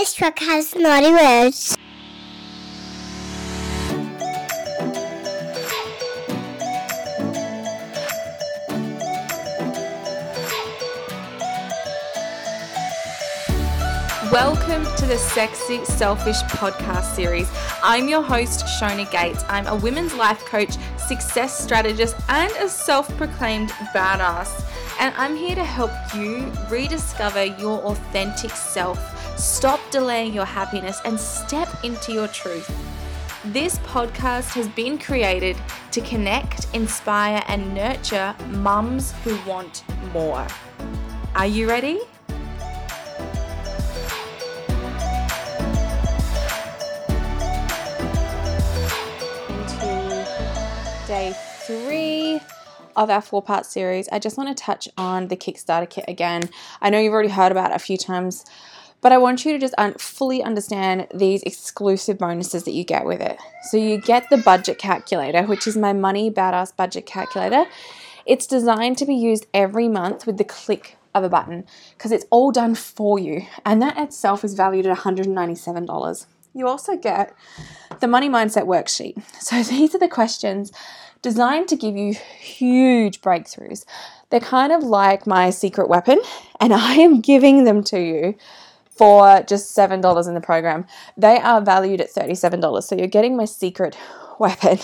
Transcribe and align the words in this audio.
This 0.00 0.14
truck 0.14 0.38
has 0.38 0.74
naughty 0.74 1.10
words. 1.12 1.76
Welcome 14.32 14.84
to 14.96 15.04
the 15.04 15.18
Sexy 15.18 15.84
Selfish 15.84 16.40
podcast 16.44 17.14
series. 17.14 17.50
I'm 17.82 18.08
your 18.08 18.22
host, 18.22 18.64
Shona 18.80 19.10
Gates. 19.10 19.44
I'm 19.50 19.66
a 19.66 19.76
women's 19.76 20.14
life 20.14 20.42
coach, 20.46 20.78
success 20.96 21.62
strategist, 21.62 22.16
and 22.30 22.50
a 22.52 22.70
self 22.70 23.14
proclaimed 23.18 23.68
badass. 23.94 24.64
And 24.98 25.14
I'm 25.18 25.36
here 25.36 25.56
to 25.56 25.64
help 25.64 25.90
you 26.14 26.50
rediscover 26.70 27.44
your 27.44 27.80
authentic 27.80 28.52
self, 28.52 28.98
stop 29.40 29.80
delaying 29.90 30.34
your 30.34 30.44
happiness, 30.44 31.00
and 31.04 31.18
step 31.18 31.68
into 31.82 32.12
your 32.12 32.28
truth. 32.28 32.70
This 33.46 33.78
podcast 33.78 34.50
has 34.50 34.68
been 34.68 34.98
created 34.98 35.56
to 35.92 36.02
connect, 36.02 36.66
inspire, 36.74 37.42
and 37.48 37.74
nurture 37.74 38.36
mums 38.48 39.12
who 39.24 39.38
want 39.48 39.82
more. 40.12 40.46
Are 41.34 41.46
you 41.46 41.68
ready? 41.68 42.00
into 49.48 50.26
day 51.06 51.32
three 51.66 52.40
of 52.96 53.08
our 53.08 53.22
four 53.22 53.42
part 53.42 53.64
series. 53.64 54.08
I 54.12 54.18
just 54.18 54.36
want 54.36 54.54
to 54.54 54.62
touch 54.62 54.88
on 54.98 55.28
the 55.28 55.36
Kickstarter 55.36 55.88
kit 55.88 56.04
again. 56.08 56.50
I 56.82 56.90
know 56.90 56.98
you've 56.98 57.12
already 57.14 57.30
heard 57.30 57.52
about 57.52 57.70
it 57.70 57.76
a 57.76 57.78
few 57.78 57.96
times, 57.96 58.44
but 59.00 59.12
I 59.12 59.18
want 59.18 59.44
you 59.44 59.52
to 59.52 59.58
just 59.58 59.74
un- 59.78 59.94
fully 59.94 60.42
understand 60.42 61.08
these 61.14 61.42
exclusive 61.42 62.18
bonuses 62.18 62.64
that 62.64 62.72
you 62.72 62.84
get 62.84 63.04
with 63.04 63.20
it. 63.20 63.38
So, 63.70 63.76
you 63.76 64.00
get 64.00 64.28
the 64.30 64.36
budget 64.38 64.78
calculator, 64.78 65.44
which 65.44 65.66
is 65.66 65.76
my 65.76 65.92
money 65.92 66.30
badass 66.30 66.76
budget 66.76 67.06
calculator. 67.06 67.66
It's 68.26 68.46
designed 68.46 68.98
to 68.98 69.06
be 69.06 69.14
used 69.14 69.46
every 69.54 69.88
month 69.88 70.26
with 70.26 70.36
the 70.36 70.44
click 70.44 70.96
of 71.14 71.24
a 71.24 71.28
button 71.28 71.64
because 71.96 72.12
it's 72.12 72.26
all 72.30 72.52
done 72.52 72.74
for 72.74 73.18
you, 73.18 73.46
and 73.64 73.80
that 73.82 73.98
itself 73.98 74.44
is 74.44 74.54
valued 74.54 74.86
at 74.86 74.98
$197. 74.98 76.26
You 76.54 76.66
also 76.68 76.96
get 76.96 77.34
the 78.00 78.08
money 78.08 78.28
mindset 78.28 78.66
worksheet. 78.66 79.22
So 79.40 79.62
these 79.70 79.94
are 79.94 79.98
the 79.98 80.08
questions 80.08 80.72
designed 81.22 81.68
to 81.68 81.76
give 81.76 81.96
you 81.96 82.14
huge 82.14 83.20
breakthroughs. 83.20 83.84
They're 84.30 84.40
kind 84.40 84.72
of 84.72 84.82
like 84.82 85.26
my 85.26 85.50
secret 85.50 85.88
weapon, 85.88 86.20
and 86.60 86.72
I 86.74 86.94
am 86.94 87.20
giving 87.20 87.64
them 87.64 87.82
to 87.84 88.00
you 88.00 88.34
for 89.00 89.42
just 89.44 89.74
$7 89.74 90.28
in 90.28 90.34
the 90.34 90.42
program. 90.42 90.84
They 91.16 91.38
are 91.38 91.62
valued 91.62 92.02
at 92.02 92.12
$37. 92.12 92.82
So 92.82 92.94
you're 92.94 93.06
getting 93.06 93.34
my 93.34 93.46
secret 93.46 93.96
weapon. 94.38 94.78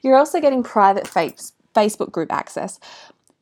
You're 0.00 0.16
also 0.16 0.40
getting 0.40 0.62
private 0.62 1.04
Facebook 1.04 2.10
group 2.10 2.32
access. 2.32 2.80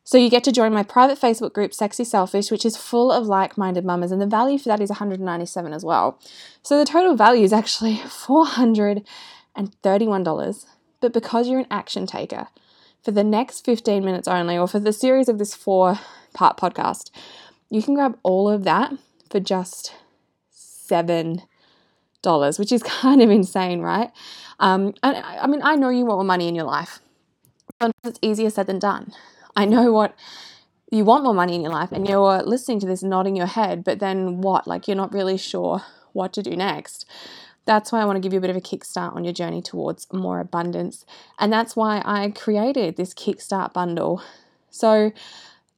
So 0.02 0.18
you 0.18 0.28
get 0.28 0.42
to 0.42 0.50
join 0.50 0.72
my 0.72 0.82
private 0.82 1.20
Facebook 1.20 1.52
group, 1.52 1.72
Sexy 1.72 2.02
Selfish, 2.02 2.50
which 2.50 2.66
is 2.66 2.76
full 2.76 3.12
of 3.12 3.28
like-minded 3.28 3.84
mamas, 3.84 4.10
and 4.10 4.20
the 4.20 4.26
value 4.26 4.58
for 4.58 4.70
that 4.70 4.80
is 4.80 4.90
197 4.90 5.72
as 5.72 5.84
well. 5.84 6.18
So 6.64 6.76
the 6.76 6.84
total 6.84 7.14
value 7.14 7.44
is 7.44 7.52
actually 7.52 7.94
$431. 7.98 10.66
But 11.00 11.12
because 11.12 11.48
you're 11.48 11.60
an 11.60 11.66
action 11.70 12.08
taker, 12.08 12.48
for 13.04 13.12
the 13.12 13.22
next 13.22 13.64
15 13.64 14.04
minutes 14.04 14.26
only, 14.26 14.58
or 14.58 14.66
for 14.66 14.80
the 14.80 14.92
series 14.92 15.28
of 15.28 15.38
this 15.38 15.54
four-part 15.54 16.56
podcast, 16.56 17.12
you 17.70 17.84
can 17.84 17.94
grab 17.94 18.18
all 18.24 18.48
of 18.48 18.64
that 18.64 18.94
for 19.32 19.40
just 19.40 19.94
seven 20.50 21.42
dollars, 22.20 22.58
which 22.58 22.70
is 22.70 22.82
kind 23.02 23.20
of 23.20 23.30
insane, 23.30 23.80
right? 23.80 24.10
Um, 24.60 24.94
and 25.02 25.16
I 25.16 25.46
mean, 25.48 25.60
I 25.64 25.74
know 25.74 25.88
you 25.88 26.04
want 26.04 26.18
more 26.18 26.24
money 26.24 26.46
in 26.46 26.54
your 26.54 26.66
life. 26.66 27.00
Sometimes 27.80 28.04
it's 28.04 28.18
easier 28.22 28.50
said 28.50 28.68
than 28.68 28.78
done. 28.78 29.12
I 29.56 29.64
know 29.64 29.90
what 29.90 30.14
you 30.90 31.04
want 31.04 31.24
more 31.24 31.34
money 31.34 31.54
in 31.54 31.62
your 31.62 31.72
life 31.72 31.90
and 31.90 32.06
you're 32.06 32.42
listening 32.42 32.78
to 32.80 32.86
this 32.86 33.02
nodding 33.02 33.34
your 33.34 33.46
head, 33.46 33.82
but 33.82 33.98
then 33.98 34.40
what? 34.42 34.66
Like 34.66 34.86
you're 34.86 34.96
not 34.96 35.12
really 35.12 35.38
sure 35.38 35.82
what 36.12 36.32
to 36.34 36.42
do 36.42 36.54
next. 36.54 37.06
That's 37.64 37.90
why 37.90 38.02
I 38.02 38.04
want 38.04 38.16
to 38.16 38.20
give 38.20 38.32
you 38.32 38.38
a 38.38 38.42
bit 38.42 38.50
of 38.50 38.56
a 38.56 38.60
kickstart 38.60 39.16
on 39.16 39.24
your 39.24 39.32
journey 39.32 39.62
towards 39.62 40.12
more 40.12 40.38
abundance. 40.38 41.06
And 41.38 41.52
that's 41.52 41.74
why 41.74 42.02
I 42.04 42.30
created 42.30 42.96
this 42.96 43.14
kickstart 43.14 43.72
bundle. 43.72 44.22
So 44.70 45.12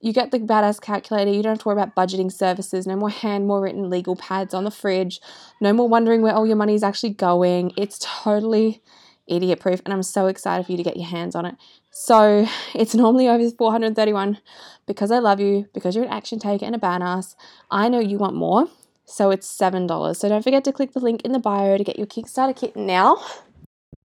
you 0.05 0.13
get 0.13 0.31
the 0.31 0.39
badass 0.39 0.83
calculator, 0.83 1.31
you 1.31 1.43
don't 1.43 1.53
have 1.53 1.61
to 1.61 1.69
worry 1.69 1.81
about 1.81 1.95
budgeting 1.95 2.31
services, 2.31 2.87
no 2.87 2.95
more 2.95 3.09
hand, 3.09 3.47
more 3.47 3.63
written 3.63 3.89
legal 3.89 4.15
pads 4.15 4.53
on 4.53 4.65
the 4.65 4.71
fridge, 4.71 5.19
no 5.63 5.73
more 5.73 5.89
wondering 5.89 6.21
where 6.21 6.35
all 6.35 6.47
your 6.47 6.57
money 6.57 6.75
is 6.75 6.83
actually 6.83 7.15
going. 7.15 7.73
It's 7.79 7.99
totally 7.99 8.83
idiot 9.27 9.61
proof 9.61 9.81
and 9.87 9.95
I'm 9.95 10.03
so 10.03 10.27
excited 10.27 10.67
for 10.67 10.73
you 10.73 10.77
to 10.77 10.85
get 10.85 10.99
your 10.99 11.07
hands 11.07 11.35
on 11.35 11.47
it. 11.47 11.55
So 11.91 12.47
it's 12.75 12.95
normally 12.95 13.29
over 13.29 13.51
431 13.51 14.39
because 14.87 15.11
I 15.11 15.21
love 15.21 15.41
you, 15.41 15.71
because 15.73 15.97
you're 15.97 16.05
an 16.05 16.11
action 16.11 16.39
taker 16.39 16.67
and 16.67 16.75
a 16.75 16.79
badass. 16.79 17.35
I 17.71 17.89
know 17.89 17.99
you 17.99 18.19
want 18.19 18.37
more, 18.37 18.69
so 19.07 19.31
it's 19.31 19.49
$7. 19.59 20.17
So 20.17 20.29
don't 20.29 20.43
forget 20.43 20.65
to 20.65 20.73
click 20.73 20.93
the 20.93 21.01
link 21.01 21.23
in 21.23 21.33
the 21.33 21.39
bio 21.39 21.79
to 21.79 21.85
get 21.85 21.97
your 21.97 22.07
Kickstarter 22.07 22.55
kit 22.55 22.77
now. 22.77 23.25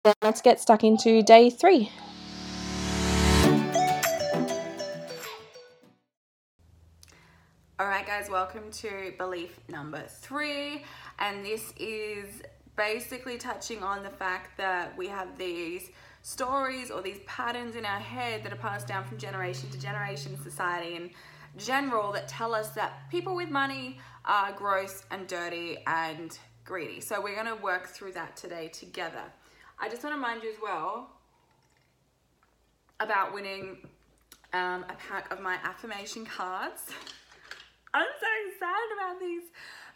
Then 0.03 0.15
let's 0.23 0.41
get 0.41 0.63
stuck 0.63 0.83
into 0.83 1.23
day 1.23 1.51
three. 1.51 1.91
All 7.77 7.89
right, 7.89 8.07
guys, 8.07 8.31
welcome 8.31 8.71
to 8.71 9.13
belief 9.19 9.59
number 9.69 10.01
three. 10.07 10.85
And 11.19 11.45
this 11.45 11.75
is 11.77 12.41
basically 12.77 13.37
touching 13.37 13.83
on 13.83 14.05
the 14.05 14.11
fact 14.11 14.57
that 14.59 14.97
we 14.97 15.09
have 15.09 15.37
these 15.37 15.91
stories 16.23 16.93
or 16.93 17.03
these 17.03 17.19
patterns 17.27 17.75
in 17.75 17.85
our 17.85 17.99
head 17.99 18.45
that 18.45 18.53
are 18.53 18.57
passed 18.57 18.87
down 18.87 19.03
from 19.03 19.19
generation 19.19 19.69
to 19.71 19.81
generation, 19.81 20.41
society 20.41 20.95
in 20.95 21.11
general, 21.59 22.13
that 22.13 22.29
tell 22.29 22.55
us 22.55 22.69
that 22.71 23.11
people 23.11 23.35
with 23.35 23.51
money 23.51 23.99
are 24.25 24.53
gross 24.53 25.03
and 25.11 25.27
dirty 25.27 25.79
and 25.89 26.39
greedy. 26.65 27.01
So 27.01 27.21
we're 27.21 27.35
going 27.35 27.57
to 27.57 27.61
work 27.61 27.89
through 27.89 28.13
that 28.13 28.37
today 28.37 28.69
together. 28.69 29.25
I 29.81 29.89
just 29.89 30.05
want 30.05 30.15
to 30.15 30.21
remind 30.21 30.45
you 30.45 30.51
as 30.51 30.59
well 30.63 31.11
about 33.01 33.35
winning 33.35 33.79
um, 34.53 34.85
a 34.89 34.95
pack 35.09 35.33
of 35.33 35.41
my 35.41 35.59
affirmation 35.65 36.25
cards. 36.25 36.93
I'm 37.95 38.09
so 38.21 38.27
excited 38.49 38.91
about 38.99 39.21
these. 39.21 39.43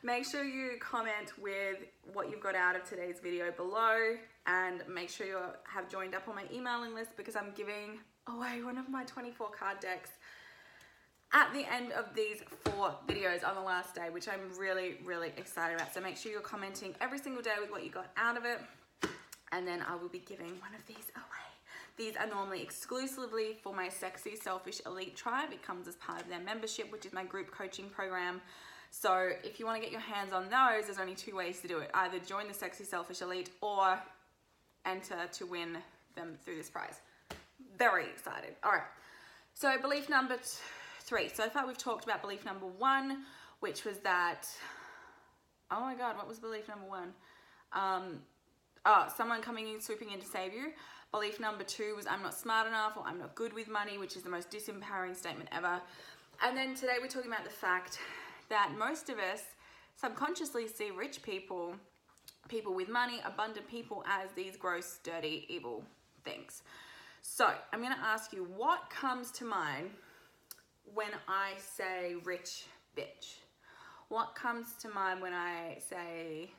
Make 0.05 0.25
sure 0.25 0.45
you 0.45 0.79
comment 0.79 1.33
with 1.37 1.79
what 2.13 2.31
you've 2.31 2.41
got 2.41 2.55
out 2.55 2.77
of 2.77 2.89
today's 2.89 3.19
video 3.21 3.51
below 3.51 4.15
and 4.47 4.85
make 4.89 5.11
sure 5.11 5.27
you 5.27 5.39
have 5.65 5.91
joined 5.91 6.15
up 6.15 6.29
on 6.29 6.37
my 6.37 6.45
emailing 6.55 6.95
list 6.95 7.17
because 7.17 7.35
I'm 7.35 7.51
giving 7.57 7.99
away 8.29 8.63
one 8.63 8.79
of 8.79 8.89
my 8.89 9.03
24 9.03 9.51
card 9.51 9.81
decks 9.81 10.11
at 11.33 11.53
the 11.53 11.67
end 11.75 11.91
of 11.91 12.15
these 12.15 12.41
four 12.65 12.95
videos 13.09 13.45
on 13.45 13.57
the 13.57 13.61
last 13.61 13.97
day, 13.97 14.11
which 14.13 14.29
I'm 14.29 14.57
really, 14.57 14.99
really 15.05 15.33
excited 15.37 15.75
about. 15.75 15.93
So 15.93 16.01
make 16.01 16.17
sure 16.17 16.31
you're 16.31 16.41
commenting 16.41 16.95
every 17.01 17.19
single 17.19 17.43
day 17.43 17.55
with 17.61 17.73
what 17.73 17.83
you 17.85 17.91
got 17.91 18.13
out 18.17 18.37
of 18.37 18.45
it. 18.45 18.61
And 19.51 19.67
then 19.67 19.83
I 19.89 19.97
will 19.97 20.09
be 20.09 20.21
giving 20.21 20.51
one 20.61 20.73
of 20.79 20.87
these 20.87 21.11
away. 21.17 21.38
These 21.99 22.15
are 22.17 22.29
normally 22.29 22.63
exclusively 22.63 23.57
for 23.61 23.75
my 23.75 23.89
Sexy 23.89 24.37
Selfish 24.37 24.81
Elite 24.87 25.17
Tribe. 25.17 25.49
It 25.53 25.65
comes 25.65 25.89
as 25.89 25.97
part 25.97 26.21
of 26.21 26.29
their 26.29 26.39
membership, 26.39 26.93
which 26.93 27.05
is 27.05 27.13
my 27.13 27.25
group 27.25 27.51
coaching 27.51 27.91
program. 27.91 28.41
So 28.93 29.31
if 29.43 29.59
you 29.59 29.67
want 29.67 29.79
to 29.79 29.83
get 29.83 29.91
your 29.91 30.01
hands 30.01 30.33
on 30.33 30.45
those, 30.45 30.87
there's 30.87 31.01
only 31.01 31.17
two 31.17 31.35
ways 31.35 31.61
to 31.63 31.69
do 31.69 31.79
it. 31.79 31.91
Either 31.93 32.21
join 32.21 32.47
the 32.47 32.55
Sexy 32.55 32.85
Selfish 32.85 33.21
Elite 33.21 33.51
or 33.61 33.99
enter 34.87 35.17
to 35.33 35.47
win 35.47 35.77
them 36.15 36.39
through 36.45 36.57
this 36.57 36.71
prize. 36.71 37.01
Very 37.77 38.05
excited. 38.05 38.55
All 38.63 38.71
right. 38.71 38.83
So 39.55 39.77
belief 39.81 40.09
number 40.09 40.37
three. 41.01 41.29
So 41.29 41.49
far 41.49 41.67
we've 41.67 41.77
talked 41.77 42.05
about 42.05 42.23
belief 42.23 42.45
number 42.45 42.67
one, 42.67 43.25
which 43.59 43.85
was 43.85 43.99
that, 43.99 44.47
oh 45.73 45.81
my 45.81 45.97
God, 45.97 46.17
what 46.17 46.29
was 46.29 46.39
belief 46.39 46.69
number 46.69 46.87
one? 46.87 47.13
Um, 47.73 48.21
oh, 48.87 49.13
someone 49.17 49.43
coming 49.43 49.69
in, 49.69 49.81
swooping 49.81 50.11
in 50.11 50.21
to 50.21 50.27
save 50.27 50.53
you. 50.53 50.73
Belief 51.11 51.41
number 51.41 51.65
two 51.65 51.95
was 51.97 52.07
I'm 52.07 52.23
not 52.23 52.35
smart 52.35 52.67
enough 52.67 52.97
or 52.97 53.05
I'm 53.07 53.19
not 53.19 53.35
good 53.35 53.53
with 53.53 53.69
money, 53.69 53.97
which 53.99 54.17
is 54.17 54.23
the 54.23 54.31
most 54.31 54.51
disempowering 54.51 55.17
statement 55.17 55.49
ever. 55.53 55.81
And 56.43 56.57
then 56.57 56.75
today 56.75 56.97
we're 57.01 57.09
talking 57.09 57.31
about 57.31 57.45
the 57.45 57.51
fact 57.51 57.99
that 58.51 58.73
most 58.79 59.09
of 59.09 59.19
us 59.19 59.43
subconsciously 59.97 60.69
see 60.69 60.91
rich 60.91 61.23
people, 61.23 61.75
people 62.49 62.75
with 62.75 62.89
money, 62.89 63.21
abundant 63.25 63.69
people 63.69 64.05
as 64.07 64.31
these 64.33 64.57
gross, 64.57 64.99
dirty, 65.03 65.47
evil 65.49 65.83
things. 66.25 66.63
So 67.23 67.51
I'm 67.73 67.81
going 67.81 67.95
to 67.95 68.01
ask 68.01 68.33
you 68.33 68.47
what 68.57 68.91
comes 68.91 69.31
to 69.33 69.45
mind 69.45 69.91
when 70.95 71.11
I 71.27 71.53
say 71.59 72.17
rich 72.25 72.65
bitch? 72.97 73.37
What 74.09 74.35
comes 74.35 74.75
to 74.81 74.89
mind 74.89 75.21
when 75.21 75.33
I 75.33 75.79
say 75.89 76.51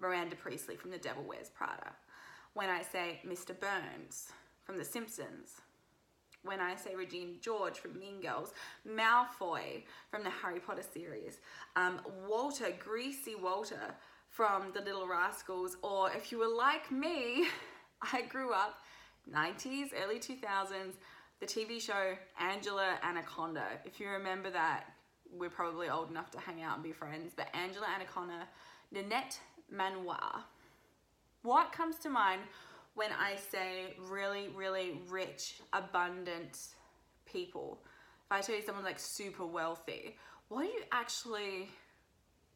Miranda 0.00 0.36
Priestly 0.36 0.76
from 0.76 0.90
The 0.90 0.98
Devil 0.98 1.24
Wears 1.24 1.50
Prada? 1.50 1.92
When 2.54 2.68
I 2.68 2.82
say 2.82 3.20
Mr. 3.26 3.58
Burns 3.58 4.30
from 4.64 4.78
The 4.78 4.84
Simpsons? 4.84 5.60
when 6.42 6.60
I 6.60 6.74
say 6.74 6.94
Regina 6.94 7.32
George 7.40 7.78
from 7.78 7.98
Mean 7.98 8.20
Girls, 8.20 8.52
Malfoy 8.88 9.84
from 10.10 10.24
the 10.24 10.30
Harry 10.30 10.60
Potter 10.60 10.82
series, 10.82 11.38
um, 11.76 12.00
Walter, 12.26 12.72
Greasy 12.78 13.34
Walter 13.34 13.94
from 14.28 14.72
The 14.72 14.80
Little 14.80 15.06
Rascals, 15.06 15.76
or 15.82 16.10
if 16.12 16.32
you 16.32 16.38
were 16.38 16.48
like 16.48 16.90
me, 16.90 17.48
I 18.12 18.22
grew 18.22 18.52
up 18.52 18.78
90s, 19.30 19.90
early 20.02 20.18
2000s, 20.18 20.94
the 21.40 21.46
TV 21.46 21.80
show 21.80 22.14
Angela 22.38 22.98
Anaconda. 23.02 23.64
If 23.84 24.00
you 24.00 24.08
remember 24.08 24.50
that, 24.50 24.84
we're 25.32 25.50
probably 25.50 25.88
old 25.88 26.10
enough 26.10 26.30
to 26.32 26.40
hang 26.40 26.62
out 26.62 26.74
and 26.76 26.82
be 26.82 26.92
friends, 26.92 27.32
but 27.36 27.48
Angela 27.54 27.86
Anaconda, 27.94 28.48
Nanette 28.92 29.38
Manoir. 29.70 30.44
What 31.42 31.72
comes 31.72 31.96
to 32.00 32.10
mind 32.10 32.42
when 32.94 33.10
I 33.12 33.36
say 33.36 33.96
really, 34.08 34.48
really 34.54 35.00
rich, 35.08 35.60
abundant 35.72 36.58
people? 37.24 37.78
If 38.26 38.32
I 38.32 38.40
tell 38.40 38.56
you 38.56 38.62
someone 38.62 38.84
like 38.84 38.98
super 38.98 39.46
wealthy, 39.46 40.16
what 40.48 40.62
do 40.62 40.68
you 40.68 40.82
actually, 40.92 41.68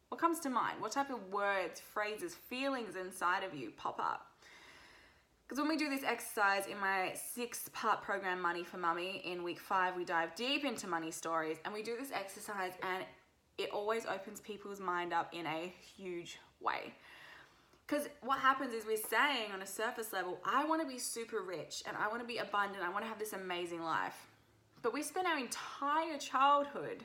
what 0.09 0.21
comes 0.21 0.41
to 0.41 0.51
mind? 0.51 0.81
What 0.81 0.93
type 0.93 1.11
of 1.11 1.33
words, 1.33 1.81
phrases, 1.81 2.35
feelings 2.35 2.97
inside 2.97 3.45
of 3.45 3.55
you 3.55 3.71
pop 3.77 3.99
up? 3.99 4.27
Because 5.47 5.59
when 5.59 5.69
we 5.69 5.77
do 5.77 5.91
this 5.91 6.03
exercise 6.03 6.67
in 6.67 6.79
my 6.81 7.13
six 7.15 7.69
part 7.73 8.03
program, 8.03 8.41
Money 8.41 8.65
for 8.65 8.79
Mummy, 8.79 9.23
in 9.25 9.43
week 9.43 9.61
five, 9.61 9.95
we 9.95 10.05
dive 10.05 10.35
deep 10.35 10.65
into 10.65 10.87
money 10.87 11.11
stories 11.11 11.59
and 11.65 11.75
we 11.75 11.83
do 11.83 11.97
this 11.99 12.11
exercise, 12.13 12.73
and 12.83 13.05
it 13.59 13.71
always 13.71 14.07
opens 14.07 14.41
people's 14.41 14.81
mind 14.81 15.13
up 15.13 15.33
in 15.33 15.47
a 15.47 15.73
huge 15.97 16.39
way. 16.61 16.95
Because 17.87 18.09
what 18.23 18.39
happens 18.39 18.73
is 18.73 18.87
we're 18.87 18.97
saying 18.97 19.53
on 19.53 19.63
a 19.63 19.67
surface 19.67 20.13
level, 20.13 20.39
I 20.45 20.65
want 20.65 20.81
to 20.81 20.89
be 20.89 20.99
super 20.99 21.43
rich 21.43 21.83
and 21.87 21.97
I 21.97 22.09
want 22.09 22.21
to 22.21 22.27
be 22.27 22.39
abundant, 22.39 22.83
I 22.83 22.91
want 22.91 23.05
to 23.05 23.09
have 23.09 23.19
this 23.19 23.35
amazing 23.35 23.83
life. 23.83 24.17
But 24.83 24.93
we 24.93 25.03
spend 25.03 25.27
our 25.27 25.39
entire 25.39 26.19
childhood 26.19 27.05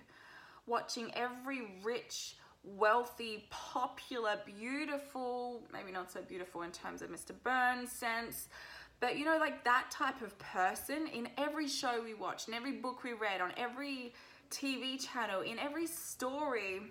watching 0.66 1.12
every 1.16 1.80
rich, 1.84 2.36
wealthy, 2.64 3.46
popular, 3.50 4.40
beautiful, 4.46 5.62
maybe 5.74 5.92
not 5.92 6.12
so 6.12 6.22
beautiful 6.22 6.62
in 6.62 6.72
terms 6.72 7.02
of 7.02 7.10
Mr. 7.10 7.32
Burns' 7.44 7.92
sense, 7.92 8.48
but 9.00 9.18
you 9.18 9.26
know, 9.26 9.38
like 9.38 9.64
that 9.64 9.90
type 9.92 10.22
of 10.22 10.38
person 10.40 11.08
in 11.08 11.30
every 11.38 11.68
show 11.68 12.02
we 12.04 12.14
watch, 12.14 12.48
in 12.48 12.54
every 12.54 12.74
book 12.74 13.04
we 13.04 13.14
read, 13.14 13.42
on 13.42 13.52
every 13.58 14.14
TV 14.50 15.00
channel, 15.00 15.42
in 15.42 15.60
every 15.60 15.88
story 15.88 16.82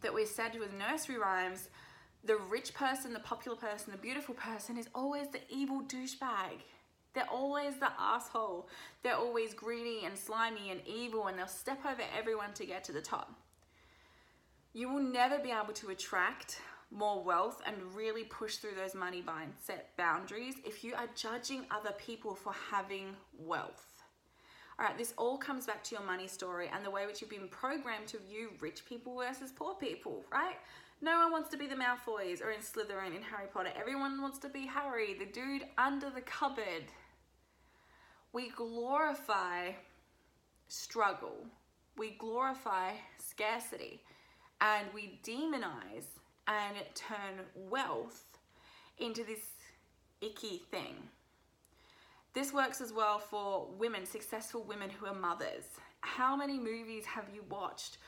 that 0.00 0.12
we're 0.12 0.26
said 0.26 0.56
as 0.56 0.72
nursery 0.72 1.18
rhymes, 1.18 1.68
the 2.24 2.36
rich 2.36 2.74
person, 2.74 3.12
the 3.12 3.20
popular 3.20 3.56
person, 3.56 3.92
the 3.92 3.98
beautiful 3.98 4.34
person 4.34 4.76
is 4.76 4.88
always 4.94 5.28
the 5.28 5.40
evil 5.48 5.82
douchebag. 5.82 6.60
They're 7.14 7.30
always 7.30 7.76
the 7.78 7.90
asshole. 7.98 8.68
They're 9.02 9.16
always 9.16 9.54
greedy 9.54 10.04
and 10.04 10.16
slimy 10.16 10.70
and 10.70 10.80
evil, 10.86 11.26
and 11.26 11.38
they'll 11.38 11.46
step 11.46 11.80
over 11.84 12.02
everyone 12.16 12.52
to 12.54 12.66
get 12.66 12.84
to 12.84 12.92
the 12.92 13.00
top. 13.00 13.32
You 14.72 14.92
will 14.92 15.02
never 15.02 15.38
be 15.38 15.50
able 15.50 15.72
to 15.74 15.90
attract 15.90 16.60
more 16.90 17.22
wealth 17.22 17.60
and 17.66 17.76
really 17.94 18.24
push 18.24 18.56
through 18.56 18.74
those 18.74 18.94
money 18.94 19.22
mindset 19.22 19.82
boundaries 19.96 20.54
if 20.64 20.84
you 20.84 20.94
are 20.94 21.08
judging 21.14 21.66
other 21.70 21.92
people 21.98 22.34
for 22.34 22.52
having 22.70 23.16
wealth. 23.38 23.97
All 24.78 24.86
right, 24.86 24.96
this 24.96 25.12
all 25.18 25.36
comes 25.36 25.66
back 25.66 25.82
to 25.84 25.96
your 25.96 26.04
money 26.04 26.28
story 26.28 26.70
and 26.72 26.84
the 26.84 26.90
way 26.90 27.04
which 27.04 27.20
you've 27.20 27.30
been 27.30 27.48
programmed 27.48 28.06
to 28.08 28.18
view 28.18 28.50
rich 28.60 28.84
people 28.84 29.16
versus 29.16 29.50
poor 29.50 29.74
people, 29.74 30.24
right? 30.30 30.54
No 31.00 31.18
one 31.18 31.32
wants 31.32 31.48
to 31.50 31.56
be 31.56 31.66
the 31.66 31.74
Malfoys 31.74 32.40
or 32.40 32.50
in 32.52 32.60
Slytherin 32.60 33.16
in 33.16 33.22
Harry 33.22 33.48
Potter. 33.52 33.70
Everyone 33.78 34.22
wants 34.22 34.38
to 34.38 34.48
be 34.48 34.66
Harry, 34.66 35.14
the 35.14 35.26
dude 35.26 35.64
under 35.78 36.10
the 36.10 36.20
cupboard. 36.20 36.84
We 38.32 38.50
glorify 38.50 39.72
struggle. 40.68 41.46
We 41.96 42.10
glorify 42.18 42.92
scarcity 43.18 44.02
and 44.60 44.86
we 44.94 45.18
demonize 45.24 46.06
and 46.46 46.76
turn 46.94 47.44
wealth 47.54 48.24
into 48.98 49.24
this 49.24 49.44
icky 50.20 50.62
thing. 50.70 50.94
This 52.34 52.52
works 52.52 52.80
as 52.80 52.92
well 52.92 53.18
for 53.18 53.68
women, 53.78 54.06
successful 54.06 54.62
women 54.62 54.90
who 54.90 55.06
are 55.06 55.14
mothers. 55.14 55.64
How 56.00 56.36
many 56.36 56.58
movies 56.58 57.04
have 57.06 57.24
you 57.34 57.42
watched 57.50 57.98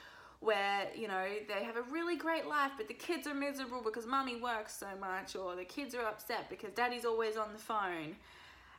where, 0.40 0.88
you 0.94 1.08
know, 1.08 1.26
they 1.48 1.64
have 1.64 1.76
a 1.76 1.82
really 1.82 2.16
great 2.16 2.46
life, 2.46 2.72
but 2.76 2.88
the 2.88 2.94
kids 2.94 3.26
are 3.26 3.34
miserable 3.34 3.82
because 3.82 4.06
mommy 4.06 4.40
works 4.40 4.74
so 4.74 4.86
much, 4.98 5.36
or 5.36 5.56
the 5.56 5.64
kids 5.64 5.94
are 5.94 6.06
upset 6.06 6.48
because 6.48 6.72
daddy's 6.72 7.04
always 7.04 7.36
on 7.36 7.52
the 7.52 7.58
phone? 7.58 8.16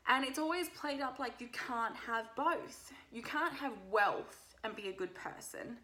And 0.07 0.25
it's 0.25 0.39
always 0.39 0.69
played 0.69 1.01
up 1.01 1.19
like 1.19 1.39
you 1.39 1.47
can't 1.47 1.95
have 1.95 2.25
both. 2.35 2.91
You 3.11 3.21
can't 3.21 3.53
have 3.53 3.73
wealth 3.91 4.55
and 4.63 4.75
be 4.75 4.89
a 4.89 4.93
good 4.93 5.13
person 5.13 5.77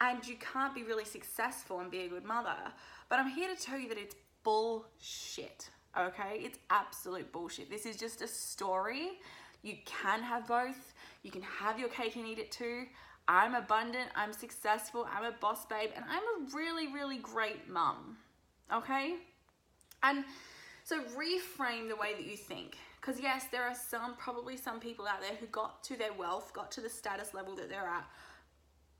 and 0.00 0.26
you 0.26 0.36
can't 0.36 0.74
be 0.74 0.82
really 0.82 1.04
successful 1.04 1.80
and 1.80 1.90
be 1.90 2.00
a 2.00 2.08
good 2.08 2.24
mother. 2.24 2.56
But 3.08 3.18
I'm 3.18 3.28
here 3.28 3.54
to 3.54 3.60
tell 3.60 3.78
you 3.78 3.88
that 3.88 3.98
it's 3.98 4.16
bullshit, 4.42 5.70
okay? 5.98 6.40
It's 6.40 6.58
absolute 6.70 7.30
bullshit. 7.32 7.70
This 7.70 7.86
is 7.86 7.96
just 7.96 8.22
a 8.22 8.28
story. 8.28 9.12
You 9.62 9.74
can 9.84 10.22
have 10.22 10.46
both. 10.46 10.94
You 11.22 11.30
can 11.30 11.42
have 11.42 11.78
your 11.78 11.88
cake 11.88 12.16
and 12.16 12.26
eat 12.26 12.38
it 12.38 12.50
too. 12.52 12.84
I'm 13.26 13.54
abundant, 13.54 14.10
I'm 14.14 14.34
successful, 14.34 15.06
I'm 15.10 15.24
a 15.24 15.32
boss 15.32 15.64
babe, 15.64 15.90
and 15.96 16.04
I'm 16.06 16.22
a 16.22 16.54
really, 16.54 16.92
really 16.92 17.16
great 17.16 17.70
mum, 17.70 18.18
okay? 18.70 19.14
And 20.02 20.24
so 20.84 21.00
reframe 21.16 21.88
the 21.88 21.96
way 21.96 22.12
that 22.14 22.26
you 22.26 22.36
think. 22.36 22.76
Because, 23.00 23.20
yes, 23.20 23.46
there 23.50 23.62
are 23.62 23.74
some, 23.74 24.14
probably 24.16 24.56
some 24.56 24.80
people 24.80 25.06
out 25.06 25.20
there 25.20 25.36
who 25.40 25.46
got 25.46 25.82
to 25.84 25.96
their 25.96 26.12
wealth, 26.12 26.52
got 26.52 26.70
to 26.72 26.80
the 26.80 26.88
status 26.88 27.32
level 27.34 27.54
that 27.56 27.68
they're 27.68 27.88
at 27.88 28.06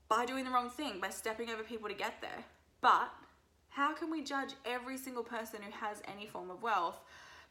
by 0.09 0.25
doing 0.25 0.43
the 0.43 0.51
wrong 0.51 0.69
thing, 0.69 0.99
by 0.99 1.09
stepping 1.09 1.49
over 1.49 1.63
people 1.63 1.89
to 1.89 1.95
get 1.95 2.21
there. 2.21 2.43
But 2.81 3.11
how 3.75 3.91
can 3.91 4.09
we 4.09 4.21
judge 4.21 4.53
every 4.65 4.97
single 4.97 5.23
person 5.23 5.59
who 5.61 5.71
has 5.85 6.01
any 6.07 6.25
form 6.25 6.49
of 6.49 6.63
wealth 6.63 6.97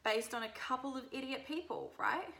based 0.03 0.33
on 0.33 0.41
a 0.41 0.49
couple 0.49 0.97
of 0.97 1.03
idiot 1.11 1.43
people, 1.47 1.91
right? 1.99 2.33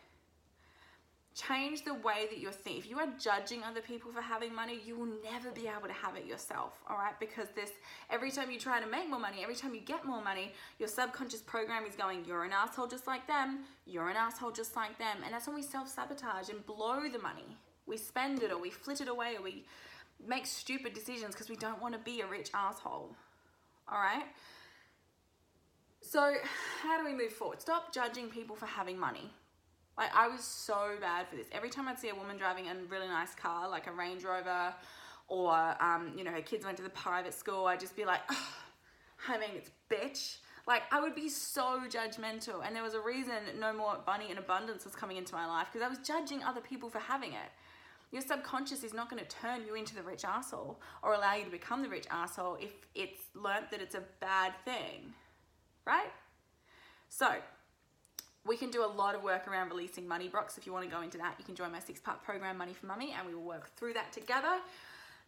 Change 1.36 1.84
the 1.84 1.94
way 1.94 2.26
that 2.32 2.40
you're 2.40 2.52
thinking. 2.52 2.82
If 2.82 2.90
you 2.90 2.98
are 2.98 3.08
judging 3.20 3.62
other 3.62 3.82
people 3.82 4.12
for 4.12 4.22
having 4.22 4.56
money, 4.56 4.80
you 4.84 4.96
will 4.96 5.10
never 5.32 5.52
be 5.52 5.68
able 5.68 5.88
to 5.88 5.94
have 5.94 6.16
it 6.16 6.26
yourself, 6.26 6.74
all 6.90 6.98
right? 6.98 7.14
Because 7.20 7.50
this, 7.54 7.70
every 8.10 8.32
time 8.32 8.50
you 8.50 8.58
try 8.58 8.82
to 8.82 8.90
make 8.90 9.08
more 9.08 9.20
money, 9.20 9.44
every 9.44 9.54
time 9.56 9.76
you 9.76 9.82
get 9.82 10.04
more 10.04 10.24
money, 10.24 10.54
your 10.80 10.88
subconscious 10.88 11.42
program 11.42 11.86
is 11.86 11.96
going, 11.96 12.26
you're 12.26 12.44
an 12.44 12.54
asshole 12.54 12.88
just 12.88 13.06
like 13.06 13.28
them, 13.28 13.66
you're 13.86 14.10
an 14.10 14.16
asshole 14.16 14.52
just 14.52 14.76
like 14.76 14.98
them. 14.98 15.18
And 15.24 15.32
that's 15.32 15.46
when 15.46 15.56
we 15.56 15.62
self 15.62 15.90
sabotage 15.90 16.50
and 16.50 16.66
blow 16.66 17.04
the 17.08 17.20
money. 17.20 17.56
We 17.86 17.98
spend 17.98 18.42
it 18.42 18.52
or 18.52 18.58
we 18.58 18.72
flit 18.72 19.02
it 19.02 19.10
away 19.10 19.36
or 19.38 19.44
we 19.44 19.66
make 20.28 20.48
stupid 20.48 20.96
decisions 20.96 21.36
because 21.36 21.52
we 21.52 21.56
don't 21.56 21.80
want 21.80 21.94
to 21.94 22.00
be 22.00 22.22
a 22.22 22.26
rich 22.26 22.50
asshole. 22.56 23.16
All 23.92 24.00
right? 24.00 24.26
So, 26.02 26.34
how 26.82 26.98
do 26.98 27.06
we 27.06 27.14
move 27.14 27.34
forward? 27.34 27.62
Stop 27.62 27.94
judging 27.94 28.30
people 28.30 28.56
for 28.56 28.66
having 28.66 28.98
money. 28.98 29.32
Like, 29.98 30.14
I 30.16 30.28
was 30.28 30.44
so 30.44 30.96
bad 31.00 31.28
for 31.28 31.36
this. 31.36 31.48
Every 31.52 31.70
time 31.70 31.88
I'd 31.88 32.00
see 32.00 32.10
a 32.10 32.16
woman 32.16 32.38
driving 32.38 32.68
a 32.68 32.76
really 32.90 33.08
nice 33.08 33.34
car, 33.34 33.70
like 33.70 33.88
a 33.88 33.92
Range 33.92 34.24
Rover, 34.24 34.74
or, 35.28 35.54
um, 35.84 36.14
you 36.18 36.24
know, 36.24 36.32
her 36.32 36.42
kids 36.42 36.66
went 36.66 36.78
to 36.78 36.84
the 36.84 36.90
private 36.90 37.34
school, 37.34 37.66
I'd 37.66 37.80
just 37.80 37.96
be 37.96 38.06
like, 38.06 38.22
oh, 38.30 38.54
I 39.28 39.38
mean, 39.38 39.50
it's 39.56 39.72
bitch. 39.90 40.38
Like, 40.68 40.84
I 40.92 41.00
would 41.00 41.16
be 41.16 41.30
so 41.30 41.82
judgmental. 41.88 42.66
And 42.66 42.76
there 42.76 42.84
was 42.84 42.94
a 42.94 43.00
reason 43.00 43.34
no 43.60 43.72
more 43.72 43.98
money 44.06 44.28
and 44.30 44.40
abundance 44.40 44.84
was 44.84 44.96
coming 44.96 45.18
into 45.18 45.34
my 45.34 45.48
life 45.48 45.68
because 45.72 45.86
I 45.86 45.90
was 45.90 46.00
judging 46.00 46.44
other 46.44 46.62
people 46.62 46.90
for 46.90 47.00
having 47.00 47.34
it. 47.34 47.52
Your 48.12 48.22
subconscious 48.22 48.84
is 48.84 48.94
not 48.94 49.10
going 49.10 49.22
to 49.22 49.28
turn 49.28 49.66
you 49.66 49.76
into 49.76 49.96
the 49.96 50.04
rich 50.04 50.24
asshole 50.24 50.80
or 51.04 51.14
allow 51.14 51.36
you 51.36 51.44
to 51.44 51.52
become 51.52 51.82
the 51.82 51.90
rich 51.90 52.06
asshole 52.10 52.58
if 52.62 52.72
it's 52.94 53.22
learnt 53.34 53.72
that 53.72 53.82
it's 53.82 53.96
a 53.96 54.04
bad 54.20 54.54
thing, 54.64 55.14
right? 55.86 56.12
So, 57.10 57.36
we 58.46 58.58
can 58.58 58.70
do 58.70 58.84
a 58.84 58.88
lot 58.88 59.16
of 59.16 59.24
work 59.24 59.48
around 59.48 59.70
releasing 59.70 60.08
money 60.08 60.28
blocks. 60.28 60.58
If 60.58 60.66
you 60.66 60.72
want 60.72 60.86
to 60.86 60.92
go 60.92 61.02
into 61.02 61.18
that, 61.18 61.36
you 61.40 61.46
can 61.46 61.56
join 61.56 61.72
my 61.72 61.80
six 61.80 62.00
part 62.00 62.24
program, 62.24 62.58
Money 62.58 62.74
for 62.74 62.86
Mummy, 62.86 63.14
and 63.18 63.28
we 63.28 63.34
will 63.34 63.44
work 63.44 63.76
through 63.76 63.94
that 63.94 64.12
together. 64.14 64.60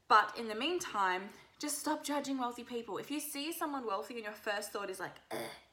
But 0.08 0.34
in 0.38 0.48
the 0.48 0.56
meantime, 0.56 1.24
just 1.60 1.80
stop 1.80 2.04
judging 2.04 2.38
wealthy 2.38 2.64
people. 2.64 2.98
If 2.98 3.10
you 3.10 3.20
see 3.20 3.52
someone 3.52 3.86
wealthy 3.86 4.16
and 4.16 4.24
your 4.24 4.34
first 4.34 4.72
thought 4.72 4.90
is 4.90 5.00
like, 5.00 5.16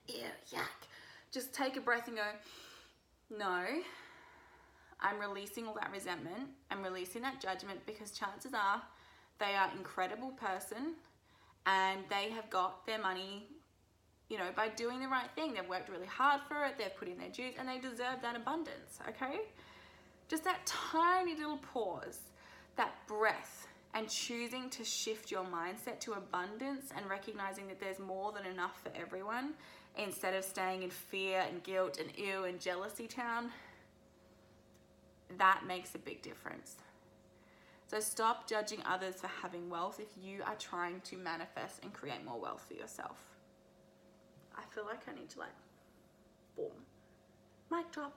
ew, 0.09 0.17
yuck, 0.53 0.89
just 1.31 1.53
take 1.53 1.77
a 1.77 1.81
breath 1.81 2.09
and 2.09 2.17
go, 2.17 2.23
no, 3.37 3.65
I'm 5.05 5.21
releasing 5.21 5.67
all 5.67 5.75
that 5.75 5.93
resentment. 5.93 6.49
I'm 6.71 6.83
releasing 6.83 7.21
that 7.23 7.41
judgment 7.41 7.81
because 7.87 8.11
chances 8.11 8.55
are 8.55 8.83
they 9.39 9.55
are 9.55 9.71
incredible 9.77 10.31
person 10.31 10.95
and 11.67 12.01
they 12.09 12.31
have 12.31 12.49
got 12.49 12.87
their 12.87 12.99
money, 12.99 13.49
you 14.31 14.39
know, 14.39 14.49
by 14.57 14.69
doing 14.69 15.01
the 15.01 15.09
right 15.09 15.29
thing. 15.35 15.53
They've 15.53 15.69
worked 15.69 15.91
really 15.91 16.07
hard 16.07 16.41
for 16.49 16.65
it. 16.65 16.79
They've 16.79 16.97
put 16.97 17.09
in 17.09 17.19
their 17.19 17.29
dues 17.29 17.55
and 17.59 17.69
they 17.69 17.79
deserve 17.79 18.23
that 18.23 18.35
abundance, 18.35 18.99
okay? 19.09 19.41
Just 20.29 20.45
that 20.45 20.65
tiny 20.65 21.35
little 21.35 21.59
pause, 21.59 22.21
that 22.77 22.95
breath 23.07 23.67
and 23.93 24.09
choosing 24.09 24.71
to 24.71 24.85
shift 24.85 25.31
your 25.31 25.45
mindset 25.45 26.01
to 26.01 26.15
abundance 26.15 26.87
and 26.97 27.09
recognizing 27.11 27.69
that 27.69 27.79
there's 27.79 27.99
more 27.99 28.33
than 28.33 28.47
enough 28.47 28.81
for 28.83 28.91
everyone 28.99 29.53
instead 29.97 30.35
of 30.35 30.45
staying 30.45 30.83
in 30.83 30.91
fear 30.91 31.45
and 31.49 31.63
guilt 31.63 31.99
and 32.01 32.11
ew 32.17 32.45
and 32.45 32.59
jealousy 32.59 33.07
town 33.07 33.51
that 35.39 35.63
makes 35.67 35.95
a 35.95 35.99
big 35.99 36.23
difference. 36.23 36.77
So 37.87 38.01
stop 38.01 38.49
judging 38.49 38.81
others 38.87 39.17
for 39.17 39.29
having 39.43 39.69
wealth 39.69 40.01
if 40.01 40.09
you 40.23 40.43
are 40.45 40.57
trying 40.57 41.01
to 41.03 41.17
manifest 41.17 41.83
and 41.83 41.93
create 41.93 42.25
more 42.25 42.41
wealth 42.41 42.65
for 42.67 42.75
yourself. 42.75 43.19
I 44.57 44.63
feel 44.75 44.85
like 44.85 45.01
I 45.09 45.15
need 45.15 45.29
to 45.31 45.39
like, 45.41 45.55
boom, 46.57 46.73
mic 47.71 47.91
drop. 47.93 48.15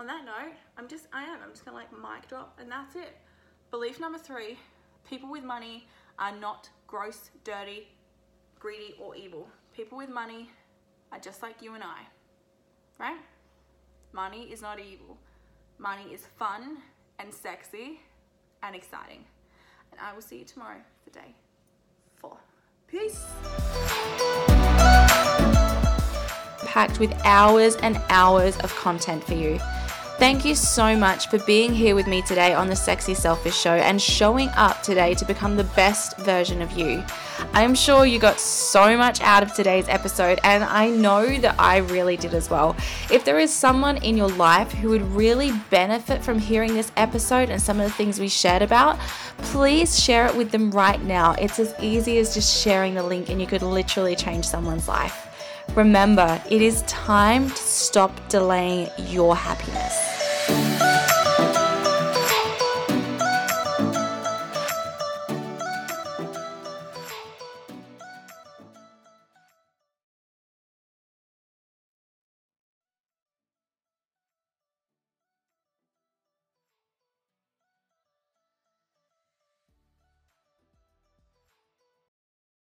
On 0.00 0.06
that 0.06 0.24
note, 0.24 0.54
I'm 0.76 0.88
just, 0.88 1.06
I 1.12 1.22
am, 1.22 1.38
I'm 1.42 1.50
just 1.50 1.64
gonna 1.64 1.76
like 1.76 1.92
mic 1.92 2.28
drop 2.28 2.58
and 2.60 2.70
that's 2.70 2.96
it. 2.96 3.16
Belief 3.70 4.00
number 4.00 4.18
three, 4.18 4.58
people 5.08 5.30
with 5.30 5.44
money 5.44 5.86
are 6.18 6.34
not 6.36 6.68
gross, 6.86 7.30
dirty, 7.44 7.88
greedy, 8.58 8.94
or 9.00 9.14
evil. 9.14 9.48
People 9.74 9.98
with 9.98 10.08
money 10.08 10.50
are 11.12 11.18
just 11.18 11.42
like 11.42 11.62
you 11.62 11.74
and 11.74 11.84
I, 11.84 12.00
right? 12.98 13.20
Money 14.12 14.44
is 14.44 14.62
not 14.62 14.80
evil. 14.80 15.18
Money 15.78 16.04
is 16.12 16.26
fun 16.38 16.78
and 17.18 17.34
sexy 17.34 18.00
and 18.62 18.76
exciting. 18.76 19.24
And 19.90 20.00
I 20.00 20.14
will 20.14 20.22
see 20.22 20.38
you 20.38 20.44
tomorrow 20.44 20.78
for 21.02 21.10
day 21.10 21.34
four. 22.16 22.36
Peace. 22.86 23.24
Packed 26.64 27.00
with 27.00 27.12
hours 27.24 27.76
and 27.76 28.00
hours 28.08 28.56
of 28.58 28.74
content 28.76 29.24
for 29.24 29.34
you. 29.34 29.58
Thank 30.18 30.44
you 30.44 30.54
so 30.54 30.96
much 30.96 31.28
for 31.28 31.38
being 31.40 31.74
here 31.74 31.96
with 31.96 32.06
me 32.06 32.22
today 32.22 32.54
on 32.54 32.68
the 32.68 32.76
Sexy 32.76 33.14
Selfish 33.14 33.58
Show 33.58 33.74
and 33.74 34.00
showing 34.00 34.48
up 34.50 34.80
today 34.82 35.14
to 35.14 35.24
become 35.24 35.56
the 35.56 35.64
best 35.64 36.16
version 36.18 36.62
of 36.62 36.70
you. 36.72 37.02
I'm 37.52 37.74
sure 37.74 38.04
you 38.06 38.18
got 38.18 38.40
so 38.40 38.96
much 38.96 39.20
out 39.20 39.42
of 39.42 39.54
today's 39.54 39.88
episode, 39.88 40.40
and 40.44 40.64
I 40.64 40.88
know 40.88 41.38
that 41.38 41.54
I 41.58 41.78
really 41.78 42.16
did 42.16 42.34
as 42.34 42.50
well. 42.50 42.76
If 43.10 43.24
there 43.24 43.38
is 43.38 43.52
someone 43.52 43.96
in 43.98 44.16
your 44.16 44.28
life 44.28 44.72
who 44.72 44.90
would 44.90 45.02
really 45.12 45.52
benefit 45.70 46.22
from 46.22 46.38
hearing 46.38 46.74
this 46.74 46.90
episode 46.96 47.50
and 47.50 47.60
some 47.60 47.80
of 47.80 47.86
the 47.86 47.92
things 47.92 48.18
we 48.18 48.28
shared 48.28 48.62
about, 48.62 48.98
please 49.38 50.02
share 50.02 50.26
it 50.26 50.36
with 50.36 50.50
them 50.50 50.70
right 50.70 51.02
now. 51.02 51.32
It's 51.32 51.58
as 51.58 51.74
easy 51.80 52.18
as 52.18 52.34
just 52.34 52.62
sharing 52.62 52.94
the 52.94 53.02
link, 53.02 53.30
and 53.30 53.40
you 53.40 53.46
could 53.46 53.62
literally 53.62 54.16
change 54.16 54.44
someone's 54.44 54.88
life. 54.88 55.28
Remember, 55.74 56.40
it 56.50 56.62
is 56.62 56.82
time 56.82 57.48
to 57.48 57.56
stop 57.56 58.28
delaying 58.28 58.88
your 58.98 59.34
happiness. 59.34 60.13